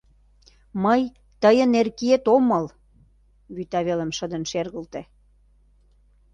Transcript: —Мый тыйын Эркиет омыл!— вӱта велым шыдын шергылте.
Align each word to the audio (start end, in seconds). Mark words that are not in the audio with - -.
—Мый 0.83 1.01
тыйын 1.41 1.71
Эркиет 1.79 2.25
омыл!— 2.35 2.65
вӱта 3.55 3.79
велым 3.87 4.11
шыдын 4.17 4.43
шергылте. 4.51 5.01